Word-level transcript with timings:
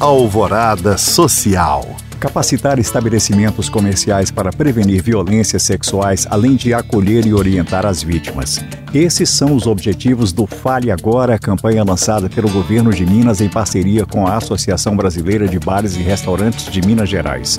Alvorada 0.00 0.96
Social. 0.96 1.84
Capacitar 2.20 2.78
estabelecimentos 2.78 3.68
comerciais 3.68 4.30
para 4.30 4.52
prevenir 4.52 5.02
violências 5.02 5.64
sexuais, 5.64 6.24
além 6.30 6.54
de 6.54 6.72
acolher 6.72 7.26
e 7.26 7.34
orientar 7.34 7.84
as 7.84 8.00
vítimas. 8.00 8.64
Esses 8.94 9.28
são 9.28 9.56
os 9.56 9.66
objetivos 9.66 10.32
do 10.32 10.46
Fale 10.46 10.92
Agora, 10.92 11.36
campanha 11.36 11.82
lançada 11.82 12.28
pelo 12.28 12.48
governo 12.48 12.92
de 12.92 13.04
Minas 13.04 13.40
em 13.40 13.48
parceria 13.48 14.06
com 14.06 14.24
a 14.24 14.36
Associação 14.36 14.96
Brasileira 14.96 15.48
de 15.48 15.58
Bares 15.58 15.96
e 15.96 16.00
Restaurantes 16.00 16.70
de 16.70 16.80
Minas 16.80 17.08
Gerais. 17.08 17.58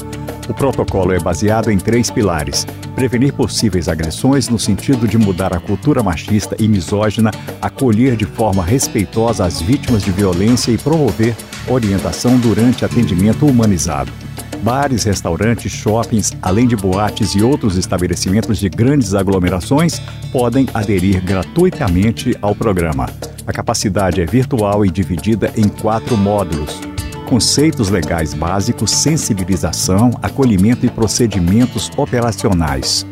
O 0.49 0.53
protocolo 0.53 1.13
é 1.13 1.19
baseado 1.19 1.69
em 1.69 1.77
três 1.77 2.09
pilares: 2.09 2.65
prevenir 2.95 3.31
possíveis 3.33 3.87
agressões 3.87 4.49
no 4.49 4.57
sentido 4.57 5.07
de 5.07 5.17
mudar 5.17 5.53
a 5.53 5.59
cultura 5.59 6.01
machista 6.01 6.55
e 6.59 6.67
misógina, 6.67 7.29
acolher 7.61 8.15
de 8.15 8.25
forma 8.25 8.63
respeitosa 8.63 9.45
as 9.45 9.61
vítimas 9.61 10.03
de 10.03 10.11
violência 10.11 10.71
e 10.71 10.77
promover 10.77 11.35
orientação 11.67 12.37
durante 12.39 12.83
atendimento 12.83 13.45
humanizado. 13.45 14.11
Bares, 14.63 15.03
restaurantes, 15.03 15.71
shoppings, 15.71 16.33
além 16.41 16.67
de 16.67 16.75
boates 16.75 17.33
e 17.35 17.43
outros 17.43 17.77
estabelecimentos 17.77 18.57
de 18.57 18.67
grandes 18.67 19.13
aglomerações 19.13 20.01
podem 20.33 20.67
aderir 20.73 21.23
gratuitamente 21.23 22.35
ao 22.41 22.55
programa. 22.55 23.05
A 23.47 23.53
capacidade 23.53 24.19
é 24.19 24.25
virtual 24.25 24.85
e 24.85 24.89
dividida 24.89 25.53
em 25.55 25.69
quatro 25.69 26.17
módulos. 26.17 26.81
Conceitos 27.29 27.89
legais 27.89 28.33
básicos, 28.33 28.89
sensibilização, 28.89 30.09
acolhimento 30.19 30.83
e 30.83 30.89
procedimentos 30.89 31.91
operacionais. 31.95 33.05